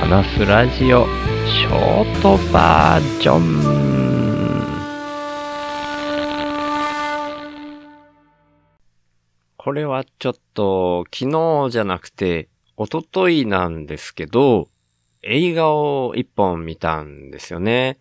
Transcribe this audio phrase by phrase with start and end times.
[0.00, 1.04] 話すラジオ
[1.46, 3.60] ショートバージョン
[9.58, 14.68] これはちょっと昨日じゃなくて一昨日なんですけど
[15.22, 17.98] 映画を一本見たんですよね。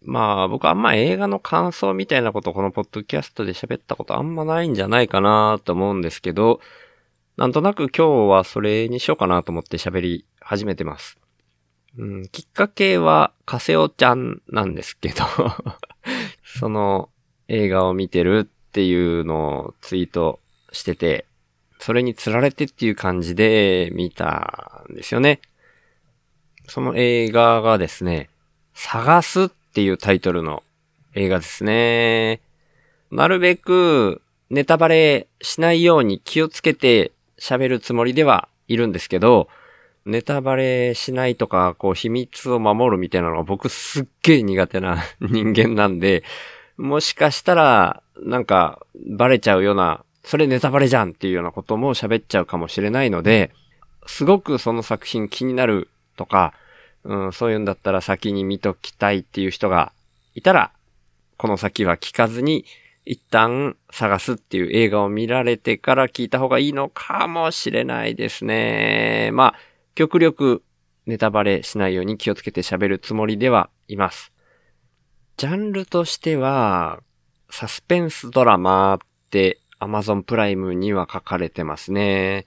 [0.00, 6.60] まあ僕あんま映画の感想みたいなことこのポッドキャストで喋ったことあんまないんじゃないかなと思うんですけど、
[7.38, 11.18] なんとなく今日はそれにしようかなと思って喋り始めてます。
[11.96, 15.24] うん、きっかけはカセオちゃんなんですけど
[16.44, 17.10] その
[17.46, 20.40] 映画を見てるっていうのをツイート
[20.72, 21.26] してて、
[21.78, 25.40] それに釣られてっていう感じで見たんですよね。
[26.66, 28.30] その映画がですね、
[28.74, 30.64] 探すっていうタイトルの
[31.14, 32.40] 映画ですね。
[33.12, 39.48] なるべくネタバレしないように気をつけて喋るつもりではいるんですけど、
[40.04, 46.24] ネタバレしないとか、こう秘密を守るみたいなのが僕すっげえ苦手な 人間なんで、
[46.76, 53.50] もしかしたら、なんか、バレちゃうような、それネタバレじゃんっていうようなことも喋っちゃうかもしれないので、
[54.06, 56.54] すごくその作品気になるとか、
[57.04, 59.92] うん、そういうんだったら先に見ときたいっていう人が
[60.34, 60.70] いたら、
[61.36, 62.64] この先は聞かずに
[63.10, 69.30] 一旦探すっていう映画を見られてから聞いた方がいいのかもしれないですね。
[69.32, 69.54] まあ、
[69.94, 70.62] 極力
[71.06, 74.30] ネタバレしないように気をつけて喋るつもりではいます。
[75.38, 77.00] ジャンルとしては、
[77.48, 78.98] サスペンスドラマっ
[79.30, 82.44] て Amazon プライムには書かれてますね。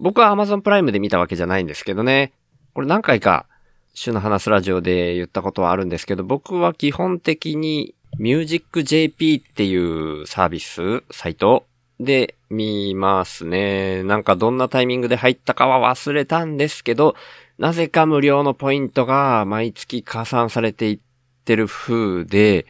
[0.00, 2.32] 僕は Amazon プライムで見たわけじゃないんですけどね。
[2.74, 3.46] これ何回か
[3.94, 11.66] 週の話すラジオで言ったことはあるんですけど、僕は基本的に MusicJP っていうサービス、サイト
[12.00, 14.02] で見ますね。
[14.04, 17.14] なんかどんなタイミングで入ったかは忘れたんですけど、
[17.58, 20.98] なぜか無料のポイントが毎月加算されていっ
[21.44, 22.66] てる風で、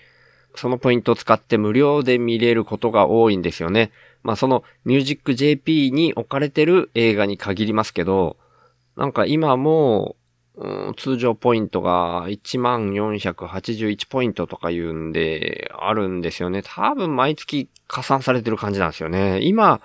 [0.57, 3.93] そのポイントを使って無料で見れることが多いんですよね。
[4.23, 8.37] まあその MusicJP に置かれてる映画に限りますけど、
[8.97, 10.17] なんか今も
[10.97, 16.63] 通常ポイントが1481ポイントとか言うんで、あるんですよね。
[16.63, 19.41] 多分毎月加算されてる感じなんですよね。
[19.43, 19.81] 今、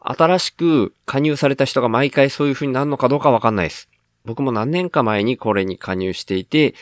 [0.00, 3.88] 新しく加入された人が毎回そういう風になるのかどうかわかんないです。
[4.24, 6.74] 僕も何年か前にこれに加入していて、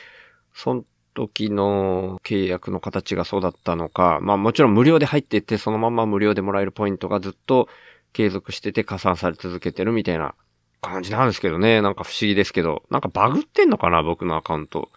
[0.54, 7.68] その時の契約の形がそうだったのか、まあもちろん無料で入っていってそのまま無料でもらえるポイントがずっと
[8.12, 10.34] 継続してて加算され続けてるみたいな
[10.82, 11.80] 感じなんですけどね。
[11.80, 12.82] なんか不思議ですけど。
[12.90, 14.90] なんかバグってんのかな僕のアカウント。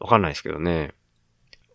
[0.00, 0.92] わかんないですけどね。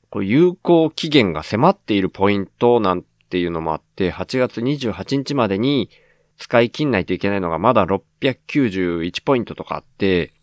[0.09, 5.89] これ有効期限が迫っているポイントなんていうのもあって、8月28日までに
[6.37, 10.33] 使い切んないといけないのがまだ691ポイントとかあって、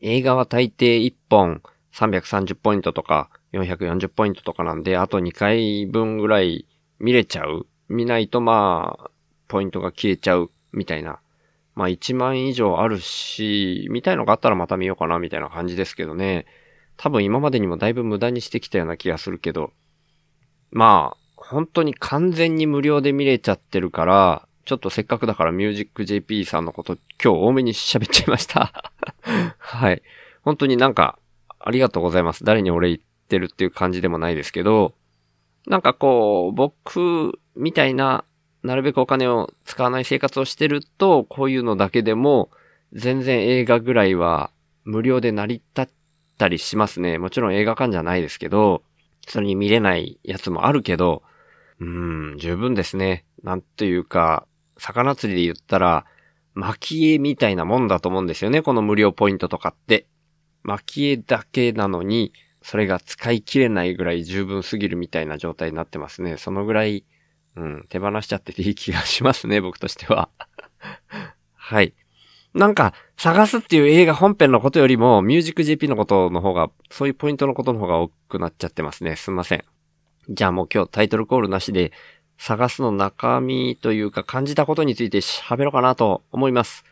[0.00, 1.62] 映画は大抵1本
[1.92, 6.66] 330ポイントとか440ポイントとかなんで、あと2回分ぐらい
[7.00, 7.66] 見れちゃう。
[7.88, 9.10] 見ないとまあ、
[9.48, 11.20] ポイントが消えちゃうみたいな
[11.78, 16.44] まあ1万以上あるし、みたいのがあったらまた見ようかなみたいな感じですけどね。
[16.96, 19.70] 多分今までにもだいぶ無駄にしてきたような気がするけど。
[20.72, 28.92] まあ、本当に完全に無料で見れちゃってるから、ちょっとせっかくだから MusicJP さんのこと今日多めに喋っちゃいました
[29.58, 30.02] はい。
[30.42, 31.20] 本当になんか、
[31.60, 32.42] ありがとうございます。
[32.42, 34.96] 誰に俺言ってるっていう感じでもないですけど、
[35.68, 38.24] なんかこう、僕みたいな
[38.62, 42.50] なるべくお金を使わない生活をしてると、こういうのだけでも、
[42.92, 44.50] 全然映画ぐらいは
[44.84, 45.94] 無料で成り立っ
[46.38, 47.18] たりしますね。
[47.18, 48.82] もちろん映画館じゃないですけど、
[49.26, 51.22] それに見れないやつもあるけど、
[51.80, 53.24] うーん、十分ですね。
[53.42, 54.46] なんというか、
[54.78, 56.06] 魚釣りで言ったら、
[56.54, 58.62] 巻絵みたいなもんだと思うんですよね。
[58.62, 60.06] この無料ポイントとかって。
[60.64, 62.32] 巻絵だけなのに、
[62.62, 66.36] それが使い切れないぐらい十分すぎるみたいな状態になってますね。
[66.36, 67.04] そのぐらい
[67.56, 70.28] うん、手放しちゃってていい気がしますね、僕としては。
[71.54, 71.94] はい。
[72.54, 79.16] なんか、探すっていう映画本編のことよりも、ミュージック JP のことの方が、そういうポイントのことの方が多くなっちゃってますね。
[79.16, 79.64] すんません。
[80.28, 81.92] じゃあもう今日タイトルコールなしで、
[82.38, 86.84] 探すの中身というか感じたことについて喋ろうかなと思います。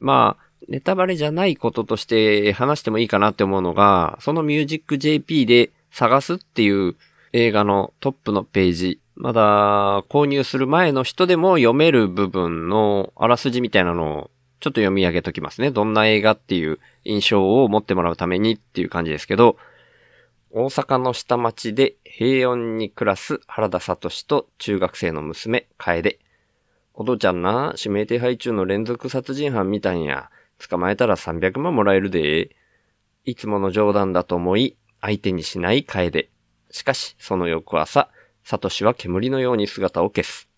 [0.00, 6.96] まあ、ネタバレじゃないこととして話してもいいかなって思うのが、そのミュージック JP で探すっていう
[7.32, 14.30] 映画のトップのページまだ購入する前の人でも読める部分のあらすじみたいなのを
[14.60, 15.70] ちょっと読み上げときますね。
[15.70, 19.56] どんな映画っていう印象を持ってもらうためにっていう感じですけど、
[20.50, 26.18] 大阪の下町で平穏に暮らす原田聡と中学生の娘、楓。
[26.94, 30.30] お父ちゃんな、指名手配中の連続殺人犯みたいや。
[30.58, 32.54] 捕まえたら300万もらえるで。
[33.24, 36.28] いつもの冗談だと思い、相手にしない楓。
[36.70, 38.10] しかし、その翌朝、
[38.44, 40.48] サトシは煙のように姿を消す。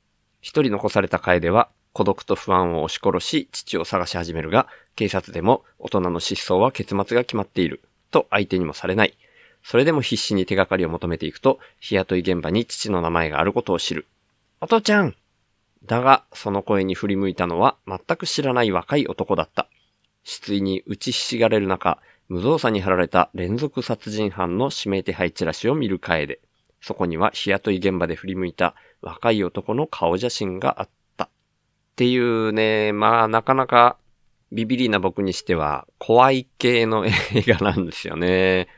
[0.41, 4.67] 一人残された楓は、孤独と不安を押し殺し、父を探し始めるが、
[4.97, 7.81] 警察でも大人の失踪は結末が決まっている。
[8.11, 9.17] と相手にもされない。
[9.63, 14.07] それでも必死に手がかりを求めていくと、日雇い現場に父の名前があることを知る。
[14.61, 15.15] お父ちゃん
[15.85, 19.69] だが、その声に振り向いたのは全く知らない若い男だった。
[20.23, 26.41] 失意に打ちひしがれる中、無造作に貼られた連続殺人犯の指名手配チラシを見る楓。
[26.85, 31.25] そこには日雇い現場で振り向いた若い男の顔写真があった。
[31.25, 31.29] っ
[31.97, 33.97] ていうね、まあなかなか
[34.53, 37.13] ビビリな僕にしては怖い系の映
[37.47, 38.69] 画なんですよね。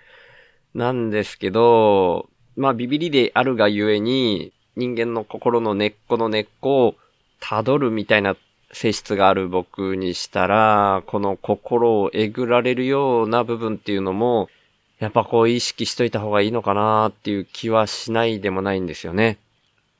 [0.72, 6.94] なんですけど、まあビビリであるがゆえに人間の心の根っこの根っこを
[7.40, 8.36] 辿るみたいな
[8.70, 14.48] 性質がある僕にしたら、この心をえぐられるような部分っていうのも、
[14.98, 19.38] やっぱこう意識しといた方がいいのかなっていう気はしないでもないんですよね。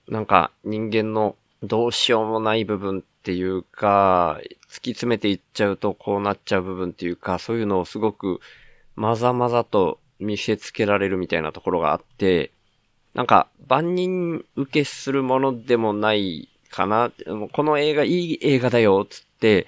[0.08, 4.40] なんか人間のどうしようもない部分っていうか、
[4.70, 8.40] 突き詰めていっちゃうとこうなっちゃう部分っていうか、そういうのをすごく
[8.94, 12.50] まざまざと見せつけられるみたいなところがあって、
[13.14, 17.10] なんか万人受けするものでもないかな。
[17.52, 19.66] この映画いい映画だよっ、つって、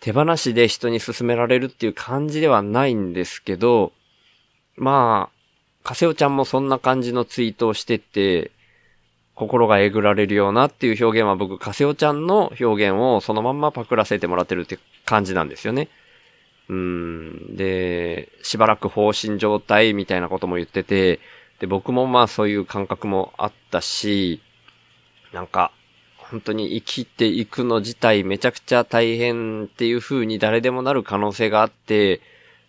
[0.00, 3.92] 手放しで人に勧められるっていう感じではないんですけど、
[4.78, 8.50] まあ、かせおちゃんもそんな感じのツイートをしてて、
[9.34, 15.88] 心がえぐられるようなっていう表現は僕、かせおちゃんの表現をそのまんまパクらせてもらってるって感じなんですよね。
[16.68, 17.56] うん。
[17.56, 21.20] で、しばらく放心状態みたいなことも言ってて、
[21.60, 24.40] で、僕もまあそういう感覚もあったし、
[25.32, 25.72] なんか、
[26.16, 32.20] 本当に生きていくの自体めちゃくちゃ大変っていう風に誰でもなる可能性があって、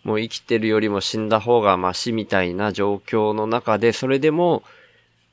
[0.04, 4.62] もう生きてるよりも死んだ方がマシみたいな状況の中で、それでも、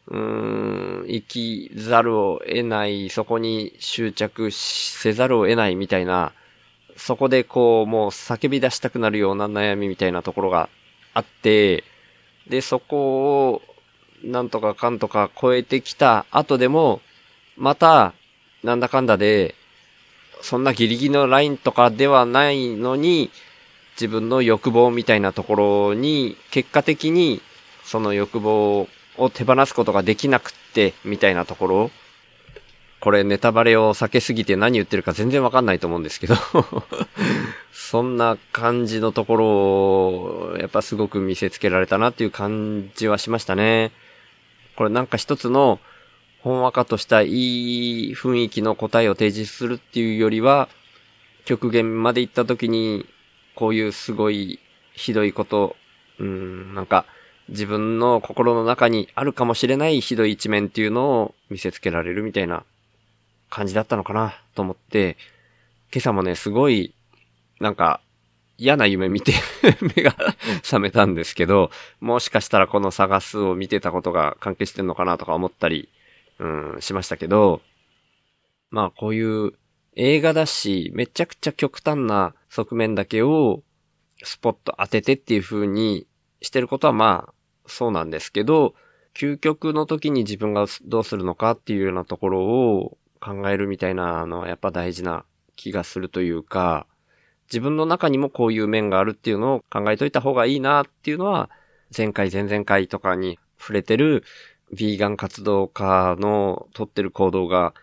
[0.07, 6.33] うーん、生きざるを得ない、そこに執着せざるを得ないみたいな、
[6.97, 10.69] そこでこう、もう叫び出したくなるような悩みみたいなところが
[11.13, 11.83] あって、
[12.47, 13.61] で、そこを、
[14.23, 17.01] なんとかかんとか超えてきた後でも、
[17.55, 18.13] また、
[18.63, 19.55] なんだかんだで、
[20.41, 23.29] そんなギリギリのラインとかではないのに、
[23.99, 27.41] 自分の欲望みたいなところに、結果的に、
[27.83, 31.91] その欲望を手放すことができなくって、みたいなところ。
[32.99, 36.35] これネタバレを避けすぎて何言ってるか全然わかんないと思うんですけど
[37.71, 43.91] そんな感じのところを、やっぱすごく見せつけられたなっていう感じはしましたね。
[44.75, 45.79] これなんか一つの、
[46.41, 50.67] ほんわかとしたいい雰囲気の答えを提示するっていうよりは、
[51.45, 53.05] 極限まで行った時に、
[53.57, 54.59] こういうすごい
[54.93, 55.75] ひどいこと、
[56.19, 57.07] うん、なんか、
[57.49, 62.65] 自分の心の中にあるかもしれないひどい一面っていうのを見せつけられるみたいな
[63.49, 65.17] 感じだったのかなと思って、
[65.91, 66.93] 今朝もね、すごい、
[67.59, 67.99] なんか、
[68.59, 69.33] 嫌な夢見て
[69.95, 70.15] 目が
[70.61, 75.89] 覚めたんですけど、もしかしたらこの探すを見てたことが関係してんのかなとか思ったり、
[76.37, 77.61] うん、しましたけど、
[78.69, 79.53] まあこういう
[79.95, 83.63] 映画だし、めちゃくちゃ極端な側面だけを
[84.23, 86.07] スポット当ててっていう風に
[86.41, 87.33] してることはまあ
[87.67, 88.73] そうなんですけど、
[89.13, 95.25] 究極の時に自分がどうするのかっていうようなところを考えるみたいなのはやっぱ大事な
[95.55, 96.85] 気がするというか、
[97.49, 101.49] 自分の中にもこういう面があるっていうのを考えといた方がいいなっていうのは、
[101.95, 104.23] 前回前々回とかに触れてる
[104.73, 107.73] ヴィーガン活動家の取ってる行動が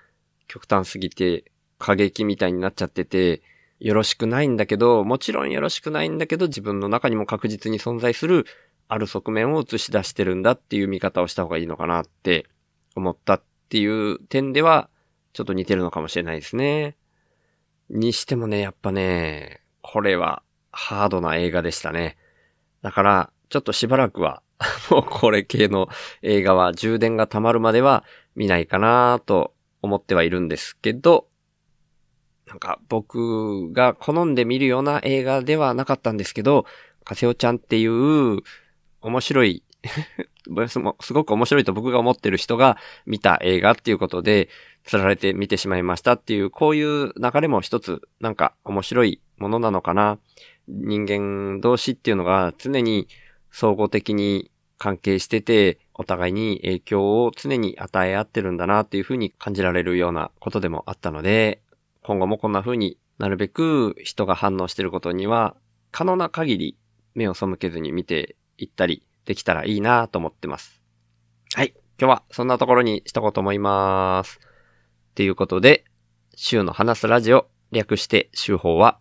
[0.46, 1.44] 極端すぎて
[1.78, 3.42] 過激みたいになっちゃってて、
[3.84, 8.46] よろしくないんだけど、もちろんよろしくないんだけど、自分の中にも確実に存在する
[8.88, 12.46] ある側面を映し出してるんだっていう見方をした方がいいのかなって
[12.96, 14.88] 思ったっていう点では、
[15.34, 16.96] ちょっと似てるのかもしれないですね。
[17.90, 22.16] にしてもね、やっぱね、これはハードな映画でしたね。
[22.80, 24.42] だから、ちょっとしばらくは
[24.90, 25.90] もうこれ系の
[26.22, 28.02] 映画は充電が溜まるまでは
[28.34, 31.28] 見ないかなと思ってはいるんですけど、
[32.46, 36.66] なんか僕が好んで見るような映画ではなかったんですけど、
[37.04, 38.40] かせおちゃんっていう
[39.00, 39.62] 面白い
[41.00, 44.48] すごく面白いと僕が思ってる人が見た映画っていうことで、
[44.84, 50.18] 釣られて見てしまいましたっていう、こういう流れも一つ、なんか面白いものなのかな。
[50.68, 53.08] 人間同士っていうのが常に
[53.50, 61.60] 総合的に関係してて、お互いに影響を常に与え合ってるんだなっていうふうに感じられるようなことでもあったので、
[62.04, 65.56] 今後もこんな風になるべく人が反応してることには、
[65.90, 66.78] 可能な限り
[67.14, 70.82] 目を背けずに見ていったりできたらいいなと思ってます。
[71.54, 71.72] はい。
[71.98, 74.38] 今日はそんなところにしとこうと思います。
[75.14, 75.84] ということで、
[76.36, 79.00] 週の話すラジオ、略して週報は、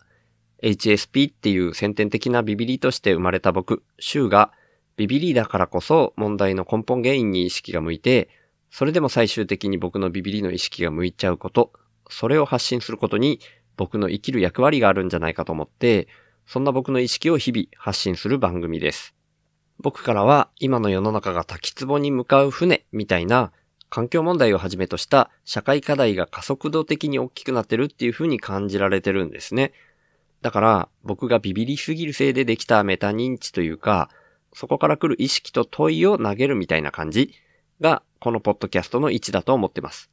[0.62, 4.54] HSP っていう先天的なビビリとして生まれた僕、週が
[4.96, 8.30] ビビリだからこそ問題の根本原因に意識が向いて、
[8.70, 11.74] それでも最終的に僕のビビリの意識が向いちゃうこと、
[12.14, 13.40] それを発信することに
[13.76, 16.08] 僕の生きる役割があるんじゃないかと思って、
[16.46, 19.16] そんな僕の意識を日々発信する番組です。
[19.80, 23.52] 僕からは今の世の中が滝壺に向かう船みたいな
[23.90, 29.74] 環境問題をはじめとした社会課題が加速度的に大きくなってるっていう風に感じられてるんですね。
[30.42, 34.10] だから僕がビビりすぎるせいでできたメタ認知というか、
[34.54, 37.34] そこから来る意識と問いを投げるみたいな感じ
[37.82, 40.13] がこのポッドキャストの位置だと思ってます。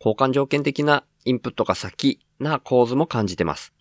[0.00, 3.72] 交換条件的なインプットが先な構図も感じてます。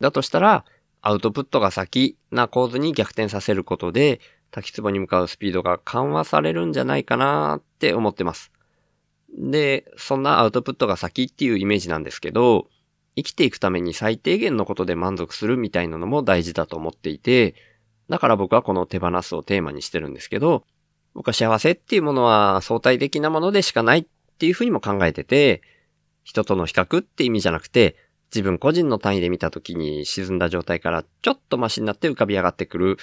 [0.00, 0.64] だとしたら、
[1.02, 8.50] アウトプットが先な構図に逆転させることで、滝壺に向かうスピードが緩和されるんじゃないかなって思ってます。
[9.38, 12.68] で、そんなアウトプットが先っていうイメージなんですけど、
[13.16, 17.54] 生きていくために最低限のことで満足するみたいなのも大事だと思っていて、
[18.08, 20.64] だから僕はこの手放すをテーマにしてるんですけど、
[21.14, 24.06] 僕は幸せっていうものは相対的なものでしかないっ
[24.40, 25.60] ていうふうにも考えてて、
[26.24, 27.96] 人との比較って意味じゃなくて、
[28.34, 32.96] 自分個人の単位で見た時に沈んだ状態からちょっとマシになって浮かび上がってくる。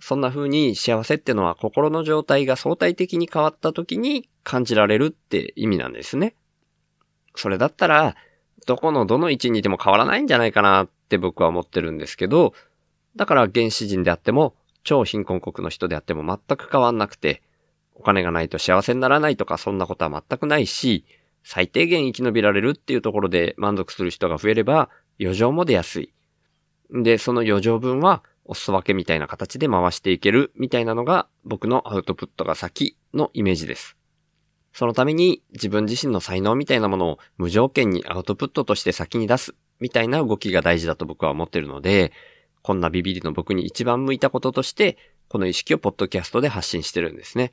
[0.00, 6.34] そんな風に幸せってのは心の状態が相対的に変わった時に感じられるって意味なんですね。
[7.36, 8.14] それだったら、
[8.66, 12.52] どこのどの位置にいても変わらないんじゃないかなって僕は思ってるんですけど、
[13.16, 17.42] だから原始人であっても、超貧困国の人であっても全く変わんなくて、
[18.02, 21.04] お金がないと幸せにならないとかそんなことは全くないし、
[21.44, 24.90] 最低限生き延びられるっていうところで満足する人が増えれば、
[25.20, 26.12] 余剰も出やすい。
[26.90, 33.96] で、その余剰分は、お裾分けみたいな形で回していけるみたいなのが僕のアウトプットが先のイメージです。
[34.72, 42.10] そのために自分自身の才能みたいなものを無条件にアウトプットとして先に出すみたいな動きが大事だと僕は思ってるので、
[42.62, 47.52] こんなビビりの僕に一番向いたこととして、この意識をポッドキャストで発信してるんですね。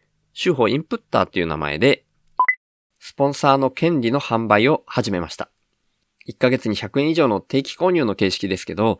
[0.33, 2.05] 手法インプッターっていう名前で
[3.03, 5.49] スポンサーの権利の販売を始めました。
[6.29, 8.99] 1ヶ月に100円以上の定期購入の形式ですけど、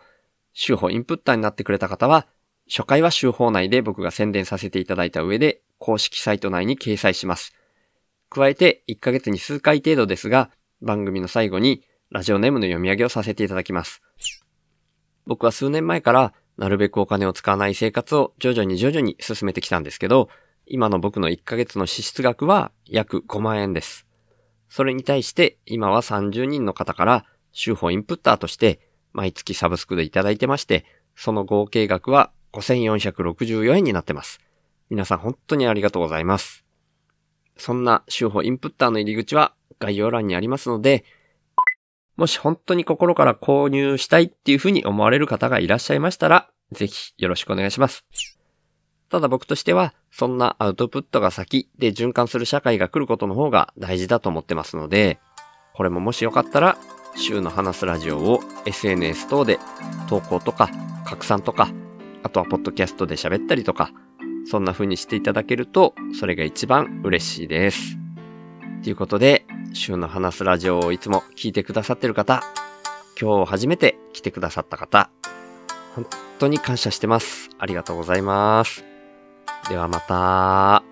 [0.53, 2.25] 週報インプッターになってくれた方は、
[2.67, 7.53] 初回は週報内で僕が宣伝させていただいた上で、公式サイト内に掲載します。
[8.31, 10.49] 加えて、1ヶ月に数回程度ですが、
[10.81, 14.01] 番組の最後にラジオネームの読み上げをさせていただきます。
[15.27, 20.29] 僕は数年前から、なるべくお金を使わない生活を徐々に徐々に進めてきたんですけど、
[20.65, 24.07] 今の僕の1ヶ月の支出額は約5万円です。
[24.69, 28.79] それに対して今は30人の方から週報インプッターとして
[29.13, 34.39] 毎月サブスクでいただいてまして、その合計額は5464円になってます。
[34.89, 36.63] 皆さん本当にありがとうございます。
[37.57, 41.03] そんな週報インプッターの入り口は概要欄にありますので、
[42.15, 48.05] もし本当に心から購入したいっていうふうに思われる方がいらっしゃいましたら、ぜひよろしくお願いします。
[49.11, 55.19] ただ僕としては、そんなアウトプットが先で循環する社会が来ることの方が大事だと思ってますので、
[55.73, 56.77] これももしよかったら、
[57.17, 59.59] 週の話すラジオを SNS 等で
[60.07, 60.69] 投稿とか
[61.05, 61.69] 拡散とか、
[62.23, 63.91] あとはポッドキャストで喋ったりとか、
[64.49, 67.97] そんな風にしていただけると、それが一番嬉しいです。
[68.81, 72.43] ということで、週の話すラジオをいつも聞いてくださってる方、
[73.21, 75.09] 今日初めて来てくださった方、
[75.95, 76.05] 本
[76.39, 77.49] 当に感謝してます。
[77.59, 78.90] ありがとうございます。
[79.69, 80.90] ではまた。